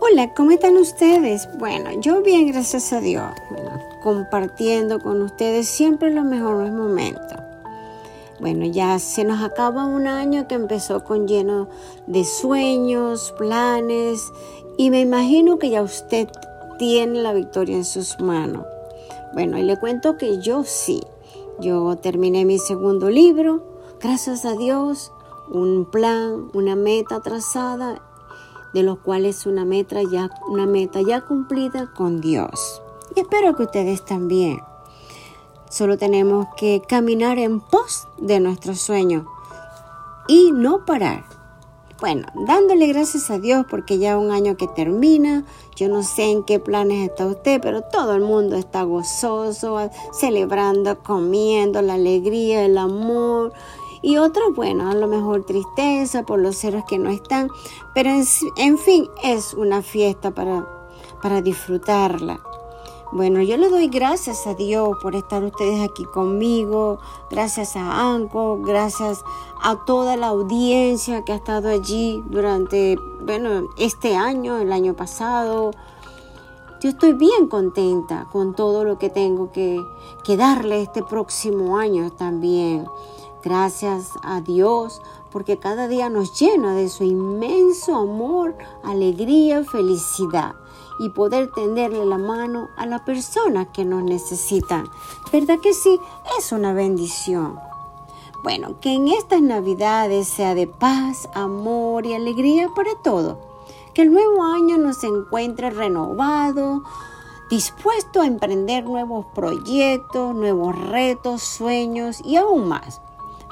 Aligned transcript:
Hola, 0.00 0.32
¿cómo 0.32 0.52
están 0.52 0.76
ustedes? 0.76 1.48
Bueno, 1.58 1.90
yo 2.00 2.22
bien, 2.22 2.46
gracias 2.46 2.92
a 2.92 3.00
Dios. 3.00 3.32
Compartiendo 4.00 5.00
con 5.00 5.20
ustedes 5.22 5.66
siempre 5.66 6.14
los 6.14 6.24
mejores 6.24 6.70
momentos. 6.70 7.36
Bueno, 8.38 8.64
ya 8.64 9.00
se 9.00 9.24
nos 9.24 9.42
acaba 9.42 9.86
un 9.86 10.06
año 10.06 10.46
que 10.46 10.54
empezó 10.54 11.02
con 11.02 11.26
lleno 11.26 11.68
de 12.06 12.24
sueños, 12.24 13.34
planes 13.36 14.22
y 14.76 14.90
me 14.90 15.00
imagino 15.00 15.58
que 15.58 15.70
ya 15.70 15.82
usted 15.82 16.28
tiene 16.78 17.20
la 17.20 17.32
victoria 17.32 17.74
en 17.74 17.84
sus 17.84 18.20
manos. 18.20 18.64
Bueno, 19.34 19.58
y 19.58 19.64
le 19.64 19.80
cuento 19.80 20.16
que 20.16 20.40
yo 20.40 20.62
sí. 20.62 21.02
Yo 21.58 21.96
terminé 21.96 22.44
mi 22.44 22.60
segundo 22.60 23.10
libro, 23.10 23.64
gracias 24.00 24.44
a 24.44 24.54
Dios, 24.54 25.10
un 25.50 25.90
plan, 25.90 26.50
una 26.54 26.76
meta 26.76 27.20
trazada, 27.20 28.00
de 28.72 28.82
los 28.82 28.98
cuales 28.98 29.46
una 29.46 29.64
meta 29.64 30.02
ya, 30.02 30.30
una 30.48 30.66
meta 30.66 31.00
ya 31.00 31.22
cumplida 31.22 31.92
con 31.94 32.20
Dios. 32.20 32.82
Y 33.14 33.20
espero 33.20 33.56
que 33.56 33.64
ustedes 33.64 34.04
también. 34.04 34.60
Solo 35.70 35.98
tenemos 35.98 36.46
que 36.56 36.82
caminar 36.86 37.38
en 37.38 37.60
pos 37.60 38.08
de 38.18 38.40
nuestro 38.40 38.74
sueño 38.74 39.26
y 40.26 40.52
no 40.52 40.84
parar. 40.84 41.24
Bueno, 42.00 42.28
dándole 42.46 42.86
gracias 42.86 43.28
a 43.28 43.40
Dios 43.40 43.66
porque 43.68 43.98
ya 43.98 44.16
un 44.16 44.30
año 44.30 44.56
que 44.56 44.68
termina, 44.68 45.44
yo 45.74 45.88
no 45.88 46.04
sé 46.04 46.30
en 46.30 46.44
qué 46.44 46.60
planes 46.60 47.10
está 47.10 47.26
usted, 47.26 47.60
pero 47.60 47.82
todo 47.82 48.14
el 48.14 48.22
mundo 48.22 48.54
está 48.54 48.84
gozoso, 48.84 49.90
celebrando, 50.12 51.02
comiendo 51.02 51.82
la 51.82 51.94
alegría, 51.94 52.64
el 52.64 52.78
amor. 52.78 53.52
Y 54.02 54.16
otros, 54.18 54.54
bueno, 54.54 54.90
a 54.90 54.94
lo 54.94 55.08
mejor 55.08 55.44
tristeza 55.44 56.24
por 56.24 56.38
los 56.38 56.56
seres 56.56 56.84
que 56.88 56.98
no 56.98 57.10
están, 57.10 57.50
pero 57.94 58.10
en, 58.10 58.24
en 58.56 58.78
fin, 58.78 59.08
es 59.22 59.54
una 59.54 59.82
fiesta 59.82 60.30
para, 60.30 60.66
para 61.22 61.42
disfrutarla. 61.42 62.40
Bueno, 63.10 63.40
yo 63.40 63.56
le 63.56 63.70
doy 63.70 63.88
gracias 63.88 64.46
a 64.46 64.52
Dios 64.52 64.90
por 65.00 65.16
estar 65.16 65.42
ustedes 65.42 65.80
aquí 65.80 66.04
conmigo, 66.04 66.98
gracias 67.30 67.74
a 67.74 68.12
Anco, 68.12 68.58
gracias 68.60 69.24
a 69.62 69.82
toda 69.86 70.18
la 70.18 70.26
audiencia 70.28 71.24
que 71.24 71.32
ha 71.32 71.36
estado 71.36 71.70
allí 71.70 72.22
durante, 72.26 72.98
bueno, 73.22 73.68
este 73.78 74.14
año, 74.14 74.58
el 74.58 74.72
año 74.72 74.94
pasado. 74.94 75.70
Yo 76.82 76.90
estoy 76.90 77.14
bien 77.14 77.48
contenta 77.48 78.28
con 78.30 78.54
todo 78.54 78.84
lo 78.84 78.98
que 78.98 79.08
tengo 79.08 79.52
que, 79.52 79.82
que 80.22 80.36
darle 80.36 80.82
este 80.82 81.02
próximo 81.02 81.78
año 81.78 82.10
también. 82.12 82.86
Gracias 83.48 84.10
a 84.22 84.42
Dios 84.42 85.00
porque 85.32 85.58
cada 85.58 85.88
día 85.88 86.10
nos 86.10 86.38
llena 86.38 86.74
de 86.74 86.90
su 86.90 87.02
inmenso 87.02 87.96
amor, 87.96 88.54
alegría, 88.84 89.64
felicidad 89.64 90.54
y 90.98 91.08
poder 91.08 91.50
tenderle 91.52 92.04
la 92.04 92.18
mano 92.18 92.68
a 92.76 92.84
la 92.84 93.06
persona 93.06 93.72
que 93.72 93.86
nos 93.86 94.02
necesita. 94.02 94.84
¿Verdad 95.32 95.60
que 95.62 95.72
sí? 95.72 95.98
Es 96.38 96.52
una 96.52 96.74
bendición. 96.74 97.58
Bueno, 98.42 98.78
que 98.80 98.92
en 98.92 99.08
estas 99.08 99.40
navidades 99.40 100.28
sea 100.28 100.54
de 100.54 100.66
paz, 100.66 101.30
amor 101.32 102.04
y 102.04 102.12
alegría 102.12 102.68
para 102.76 102.96
todo. 103.02 103.38
Que 103.94 104.02
el 104.02 104.12
nuevo 104.12 104.44
año 104.44 104.76
nos 104.76 105.02
encuentre 105.04 105.70
renovado, 105.70 106.82
dispuesto 107.48 108.20
a 108.20 108.26
emprender 108.26 108.84
nuevos 108.84 109.24
proyectos, 109.34 110.34
nuevos 110.34 110.78
retos, 110.78 111.42
sueños 111.42 112.20
y 112.22 112.36
aún 112.36 112.68
más. 112.68 113.00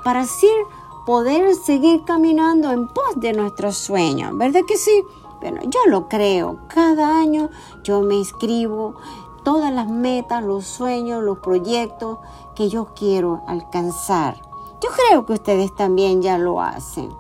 Para 0.07 0.21
así 0.21 0.49
poder 1.05 1.53
seguir 1.57 2.05
caminando 2.05 2.71
en 2.71 2.87
pos 2.87 3.17
de 3.17 3.33
nuestros 3.33 3.77
sueños. 3.77 4.39
¿Verdad 4.39 4.61
que 4.65 4.77
sí? 4.77 5.03
Bueno, 5.41 5.63
yo 5.65 5.81
lo 5.89 6.09
creo. 6.09 6.61
Cada 6.69 7.19
año 7.19 7.51
yo 7.83 8.03
me 8.03 8.15
inscribo 8.15 8.95
todas 9.43 9.73
las 9.73 9.89
metas, 9.89 10.45
los 10.45 10.65
sueños, 10.65 11.25
los 11.25 11.39
proyectos 11.39 12.19
que 12.55 12.69
yo 12.69 12.95
quiero 12.95 13.43
alcanzar. 13.49 14.41
Yo 14.81 14.91
creo 14.91 15.27
que 15.27 15.33
ustedes 15.33 15.75
también 15.75 16.23
ya 16.23 16.39
lo 16.39 16.61
hacen. 16.61 17.13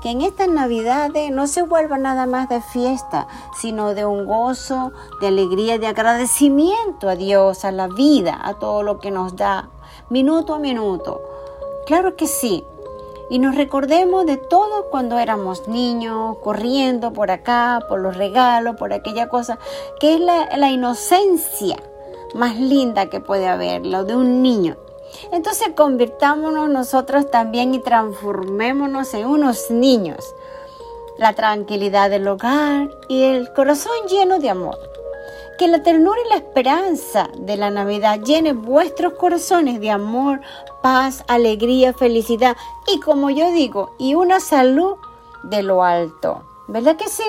Que 0.00 0.10
en 0.10 0.20
estas 0.20 0.46
navidades 0.46 1.32
no 1.32 1.48
se 1.48 1.62
vuelva 1.62 1.98
nada 1.98 2.26
más 2.26 2.48
de 2.48 2.60
fiesta, 2.60 3.26
sino 3.58 3.92
de 3.92 4.06
un 4.06 4.24
gozo, 4.24 4.92
de 5.20 5.26
alegría, 5.26 5.80
de 5.80 5.88
agradecimiento 5.88 7.08
a 7.08 7.16
Dios, 7.16 7.64
a 7.64 7.72
la 7.72 7.88
vida, 7.88 8.38
a 8.40 8.54
todo 8.54 8.84
lo 8.84 9.00
que 9.00 9.10
nos 9.10 9.34
da, 9.34 9.68
minuto 10.10 10.54
a 10.54 10.60
minuto. 10.60 11.20
Claro 11.90 12.14
que 12.14 12.28
sí, 12.28 12.64
y 13.30 13.40
nos 13.40 13.56
recordemos 13.56 14.24
de 14.24 14.36
todo 14.36 14.90
cuando 14.92 15.18
éramos 15.18 15.66
niños, 15.66 16.36
corriendo 16.38 17.12
por 17.12 17.32
acá, 17.32 17.84
por 17.88 17.98
los 17.98 18.16
regalos, 18.16 18.76
por 18.76 18.92
aquella 18.92 19.28
cosa, 19.28 19.58
que 19.98 20.14
es 20.14 20.20
la, 20.20 20.70
inocencia 20.70 21.82
más 22.32 22.60
linda 22.60 23.10
que 23.10 23.18
puede 23.18 23.48
haber, 23.48 23.84
lo 23.84 24.04
de 24.04 24.14
un 24.14 24.40
niño. 24.40 24.76
Entonces 25.32 25.70
convirtámonos 25.76 26.68
nosotros 26.68 27.28
también 27.28 27.74
y 27.74 27.80
transformémonos 27.80 29.12
en 29.14 29.26
unos 29.26 29.72
niños. 29.72 30.36
La 31.18 31.32
tranquilidad 31.32 32.08
del 32.08 32.28
hogar 32.28 32.88
y 33.08 33.24
el 33.24 33.52
corazón 33.52 34.06
lleno 34.08 34.38
de 34.38 34.50
amor. 34.50 34.78
Que 35.60 35.68
la 35.68 35.82
ternura 35.82 36.18
y 36.24 36.28
la 36.30 36.36
esperanza 36.36 37.28
de 37.36 37.58
la 37.58 37.68
Navidad 37.68 38.20
llene 38.20 38.54
vuestros 38.54 39.12
corazones 39.12 39.78
de 39.78 39.90
amor, 39.90 40.40
paz, 40.80 41.22
alegría, 41.28 41.92
felicidad 41.92 42.56
y 42.86 42.98
como 42.98 43.28
yo 43.28 43.52
digo, 43.52 43.94
y 43.98 44.14
una 44.14 44.40
salud 44.40 44.94
de 45.42 45.62
lo 45.62 45.84
alto. 45.84 46.44
¿Verdad 46.66 46.96
que 46.96 47.08
sí? 47.08 47.26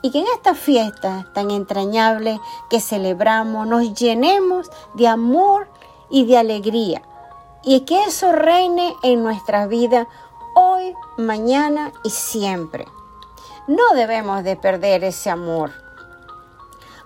Y 0.00 0.12
que 0.12 0.20
en 0.20 0.26
esta 0.34 0.54
fiesta 0.54 1.30
tan 1.34 1.50
entrañable 1.50 2.40
que 2.70 2.80
celebramos 2.80 3.66
nos 3.66 3.92
llenemos 3.92 4.70
de 4.94 5.06
amor 5.06 5.68
y 6.08 6.24
de 6.24 6.38
alegría. 6.38 7.02
Y 7.62 7.80
que 7.80 8.02
eso 8.04 8.32
reine 8.32 8.94
en 9.02 9.22
nuestra 9.22 9.66
vida 9.66 10.08
hoy, 10.54 10.94
mañana 11.18 11.92
y 12.02 12.08
siempre. 12.08 12.86
No 13.66 13.82
debemos 13.94 14.42
de 14.42 14.56
perder 14.56 15.04
ese 15.04 15.28
amor 15.28 15.84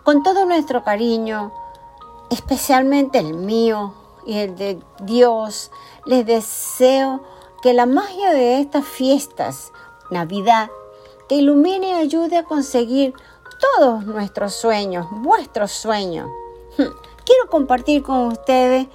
con 0.02 0.22
todo 0.22 0.44
nuestro 0.46 0.82
cariño, 0.84 1.52
especialmente 2.30 3.18
el 3.18 3.34
mío 3.34 3.94
y 4.26 4.38
el 4.38 4.56
de 4.56 4.78
Dios, 5.02 5.70
les 6.06 6.24
deseo 6.26 7.20
que 7.62 7.74
la 7.74 7.86
magia 7.86 8.32
de 8.32 8.60
estas 8.60 8.86
fiestas, 8.86 9.72
Navidad, 10.10 10.70
te 11.28 11.36
ilumine 11.36 11.90
y 11.90 11.92
ayude 11.92 12.38
a 12.38 12.44
conseguir 12.44 13.14
todos 13.78 14.04
nuestros 14.04 14.54
sueños, 14.54 15.06
vuestros 15.10 15.70
sueños. 15.70 16.28
Hmm, 16.78 16.92
quiero 17.24 17.48
compartir 17.50 18.02
con 18.02 18.28
ustedes, 18.28 18.88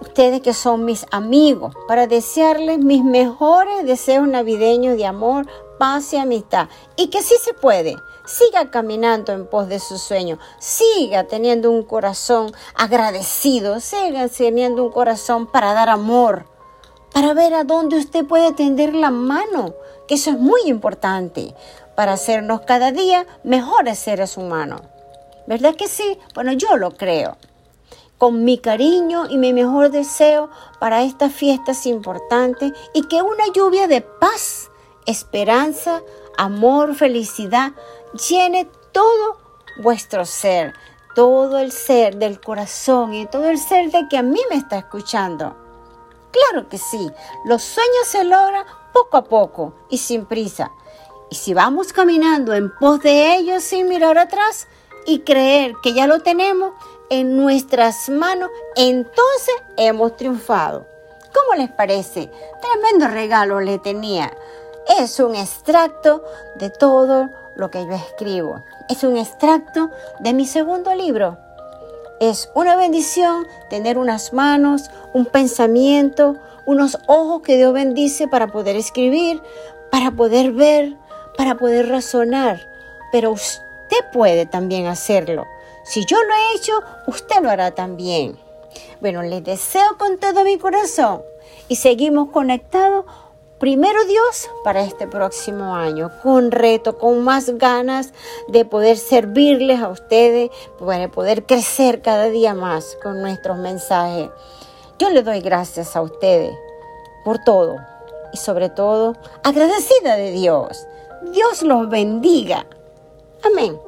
ustedes 0.00 0.42
que 0.42 0.52
son 0.52 0.84
mis 0.84 1.06
amigos, 1.12 1.74
para 1.86 2.06
desearles 2.06 2.78
mis 2.78 3.04
mejores 3.04 3.86
deseos 3.86 4.26
navideños 4.26 4.96
de 4.96 5.06
amor, 5.06 5.46
paz 5.78 6.12
y 6.12 6.16
amistad. 6.16 6.68
Y 6.96 7.08
que 7.08 7.22
sí 7.22 7.36
se 7.40 7.54
puede 7.54 7.96
siga 8.24 8.70
caminando 8.70 9.32
en 9.32 9.46
pos 9.46 9.68
de 9.68 9.78
su 9.78 9.98
sueño, 9.98 10.38
siga 10.58 11.24
teniendo 11.24 11.70
un 11.70 11.82
corazón 11.82 12.52
agradecido, 12.74 13.80
siga 13.80 14.28
teniendo 14.28 14.84
un 14.84 14.90
corazón 14.90 15.46
para 15.46 15.74
dar 15.74 15.88
amor, 15.88 16.46
para 17.12 17.34
ver 17.34 17.54
a 17.54 17.64
dónde 17.64 17.98
usted 17.98 18.24
puede 18.24 18.52
tender 18.52 18.94
la 18.94 19.10
mano, 19.10 19.74
que 20.08 20.14
eso 20.14 20.30
es 20.30 20.38
muy 20.38 20.62
importante 20.66 21.54
para 21.94 22.14
hacernos 22.14 22.62
cada 22.62 22.92
día 22.92 23.26
mejores 23.44 23.98
seres 23.98 24.36
humanos. 24.36 24.82
¿Verdad 25.46 25.76
que 25.76 25.88
sí? 25.88 26.18
Bueno, 26.34 26.52
yo 26.52 26.76
lo 26.76 26.92
creo. 26.92 27.36
Con 28.18 28.44
mi 28.44 28.58
cariño 28.58 29.26
y 29.28 29.36
mi 29.36 29.52
mejor 29.52 29.90
deseo 29.90 30.48
para 30.80 31.02
estas 31.02 31.32
fiestas 31.32 31.84
importantes 31.86 32.72
y 32.94 33.02
que 33.02 33.22
una 33.22 33.44
lluvia 33.54 33.86
de 33.86 34.00
paz, 34.00 34.70
esperanza, 35.06 36.00
amor, 36.38 36.94
felicidad 36.94 37.72
llene 38.14 38.70
todo 38.92 39.38
vuestro 39.82 40.24
ser, 40.24 40.74
todo 41.14 41.58
el 41.58 41.72
ser 41.72 42.16
del 42.16 42.40
corazón 42.40 43.14
y 43.14 43.26
todo 43.26 43.48
el 43.48 43.58
ser 43.58 43.90
de 43.90 44.08
que 44.08 44.16
a 44.16 44.22
mí 44.22 44.40
me 44.50 44.56
está 44.56 44.78
escuchando. 44.78 45.56
Claro 46.30 46.68
que 46.68 46.78
sí, 46.78 47.10
los 47.44 47.62
sueños 47.62 48.06
se 48.06 48.24
logran 48.24 48.64
poco 48.92 49.16
a 49.16 49.24
poco 49.24 49.74
y 49.88 49.98
sin 49.98 50.26
prisa. 50.26 50.72
Y 51.30 51.36
si 51.36 51.54
vamos 51.54 51.92
caminando 51.92 52.54
en 52.54 52.74
pos 52.76 53.00
de 53.00 53.36
ellos 53.36 53.62
sin 53.62 53.88
mirar 53.88 54.18
atrás 54.18 54.68
y 55.06 55.20
creer 55.20 55.74
que 55.82 55.92
ya 55.92 56.06
lo 56.06 56.20
tenemos 56.20 56.72
en 57.10 57.36
nuestras 57.36 58.08
manos, 58.08 58.50
entonces 58.76 59.54
hemos 59.76 60.16
triunfado. 60.16 60.86
¿Cómo 61.34 61.60
les 61.60 61.70
parece? 61.70 62.30
Tremendo 62.60 63.08
regalo 63.08 63.60
le 63.60 63.78
tenía. 63.78 64.32
Es 65.00 65.18
un 65.18 65.34
extracto 65.34 66.22
de 66.56 66.70
todo 66.70 67.30
lo 67.56 67.70
que 67.70 67.84
yo 67.84 67.92
escribo. 67.92 68.64
Es 68.88 69.04
un 69.04 69.16
extracto 69.16 69.90
de 70.20 70.32
mi 70.32 70.46
segundo 70.46 70.94
libro. 70.94 71.38
Es 72.20 72.50
una 72.54 72.76
bendición 72.76 73.46
tener 73.70 73.98
unas 73.98 74.32
manos, 74.32 74.90
un 75.12 75.26
pensamiento, 75.26 76.36
unos 76.66 76.98
ojos 77.06 77.42
que 77.42 77.56
Dios 77.56 77.72
bendice 77.72 78.28
para 78.28 78.46
poder 78.48 78.76
escribir, 78.76 79.42
para 79.90 80.12
poder 80.12 80.52
ver, 80.52 80.96
para 81.36 81.56
poder 81.56 81.88
razonar, 81.88 82.60
pero 83.12 83.32
usted 83.32 84.04
puede 84.12 84.46
también 84.46 84.86
hacerlo. 84.86 85.46
Si 85.84 86.04
yo 86.06 86.16
lo 86.22 86.34
he 86.34 86.56
hecho, 86.56 86.72
usted 87.06 87.42
lo 87.42 87.50
hará 87.50 87.72
también. 87.72 88.38
Bueno, 89.00 89.22
les 89.22 89.44
deseo 89.44 89.98
con 89.98 90.18
todo 90.18 90.44
mi 90.44 90.58
corazón 90.58 91.22
y 91.68 91.76
seguimos 91.76 92.30
conectados 92.30 93.04
primero 93.58 94.04
Dios 94.04 94.50
para 94.62 94.82
este 94.82 95.06
próximo 95.06 95.74
año, 95.74 96.10
con 96.22 96.50
reto, 96.50 96.98
con 96.98 97.22
más 97.22 97.56
ganas 97.58 98.12
de 98.48 98.64
poder 98.64 98.96
servirles 98.96 99.80
a 99.80 99.88
ustedes, 99.88 100.50
para 100.78 101.08
poder 101.08 101.46
crecer 101.46 102.02
cada 102.02 102.28
día 102.28 102.54
más 102.54 102.96
con 103.02 103.20
nuestros 103.20 103.58
mensajes. 103.58 104.30
Yo 104.98 105.10
le 105.10 105.22
doy 105.22 105.40
gracias 105.40 105.96
a 105.96 106.02
ustedes 106.02 106.54
por 107.24 107.38
todo 107.38 107.76
y 108.32 108.36
sobre 108.36 108.68
todo 108.68 109.14
agradecida 109.42 110.16
de 110.16 110.30
Dios. 110.30 110.86
Dios 111.32 111.62
los 111.62 111.88
bendiga. 111.88 112.66
Amén. 113.42 113.78